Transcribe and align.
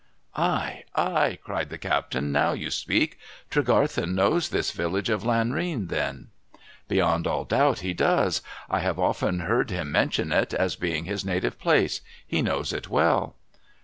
'Ay, 0.35 0.83
ay!' 0.95 1.37
cried 1.45 1.69
the 1.69 1.77
captain.' 1.77 2.31
Now 2.31 2.53
you 2.53 2.71
speak! 2.71 3.19
Tregarthen 3.51 4.15
knows 4.15 4.49
this 4.49 4.71
village 4.71 5.11
of 5.11 5.21
Lanrean, 5.21 5.89
then?'' 5.89 6.29
Beyond 6.89 7.27
all 7.27 7.45
doubt 7.45 7.81
he 7.81 7.93
does. 7.93 8.41
I 8.67 8.79
have 8.79 8.97
often 8.97 9.41
heard 9.41 9.69
him 9.69 9.91
mention 9.91 10.31
it, 10.31 10.55
as 10.55 10.75
being 10.75 11.05
his 11.05 11.23
native 11.23 11.59
place. 11.59 12.01
He 12.25 12.41
knows 12.41 12.73
it 12.73 12.89
well.' 12.89 13.35